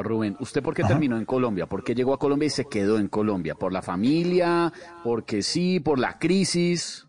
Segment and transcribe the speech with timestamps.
[0.00, 1.66] Rubén, ¿usted por qué terminó en Colombia?
[1.66, 3.56] ¿Por qué llegó a Colombia y se quedó en Colombia?
[3.56, 4.72] ¿Por la familia?
[5.04, 5.80] ¿Porque sí?
[5.80, 7.06] ¿Por la crisis?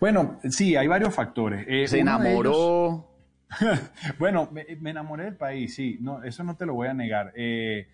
[0.00, 1.66] Bueno, sí, hay varios factores.
[1.68, 2.50] Eh, ¿Se enamoró?
[2.50, 3.80] ellos-
[4.18, 7.32] bueno, me, me enamoré del país, sí, no, eso no te lo voy a negar.
[7.36, 7.88] Eh,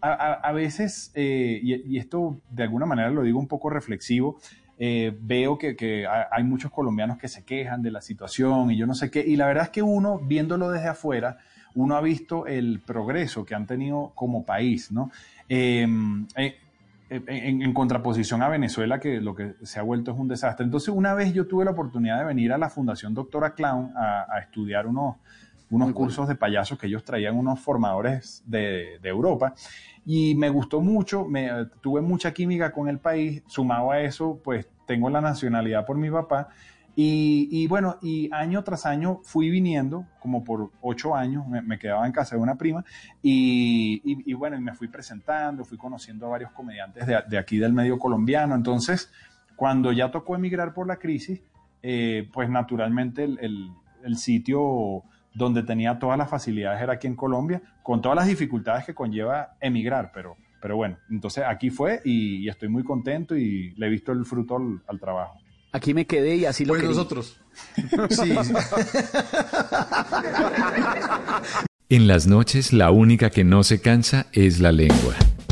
[0.00, 3.70] a, a- a veces, eh, y, y esto de alguna manera lo digo un poco
[3.70, 4.38] reflexivo,
[4.78, 8.86] veo que, que ha- hay muchos colombianos que se quejan de la situación y yo
[8.86, 11.36] no sé qué, y la verdad es que uno, viéndolo desde afuera,
[11.74, 15.10] uno ha visto el progreso que han tenido como país, ¿no?
[15.48, 15.86] Eh,
[16.36, 16.56] eh,
[17.08, 20.64] en, en contraposición a Venezuela, que lo que se ha vuelto es un desastre.
[20.64, 24.26] Entonces, una vez yo tuve la oportunidad de venir a la Fundación Doctora Clown a,
[24.32, 25.16] a estudiar unos,
[25.70, 25.94] unos Muy bueno.
[25.94, 29.54] cursos de payasos que ellos traían unos formadores de, de Europa.
[30.06, 31.50] Y me gustó mucho, me,
[31.80, 33.42] tuve mucha química con el país.
[33.46, 36.48] Sumado a eso, pues tengo la nacionalidad por mi papá.
[36.96, 42.12] Y, bueno, y año tras año fui viniendo, como por ocho años, me, quedaba en
[42.12, 42.84] casa de una prima,
[43.22, 47.98] y, bueno, y me fui presentando, fui conociendo a varios comediantes de, aquí del medio
[47.98, 48.54] colombiano.
[48.54, 49.10] Entonces,
[49.56, 51.40] cuando ya tocó emigrar por la crisis,
[51.82, 53.70] eh, pues naturalmente el,
[54.16, 55.02] sitio
[55.34, 59.54] donde tenía todas las facilidades era aquí en Colombia, con todas las dificultades que conlleva
[59.60, 64.12] emigrar, pero, pero bueno, entonces aquí fue y, estoy muy contento y le he visto
[64.12, 65.38] el fruto al trabajo.
[65.72, 67.36] Aquí me quedé y así lo Pues nosotros.
[68.10, 68.34] Sí.
[71.88, 75.14] En las noches la única que no se cansa es la lengua.